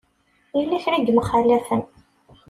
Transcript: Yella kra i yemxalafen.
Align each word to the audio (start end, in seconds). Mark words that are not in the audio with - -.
Yella 0.57 0.83
kra 0.83 0.95
i 0.97 1.01
yemxalafen. 1.07 1.81